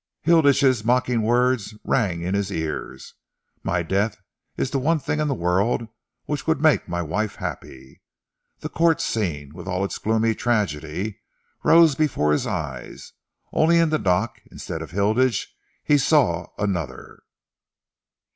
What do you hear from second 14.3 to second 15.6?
instead of Hilditch,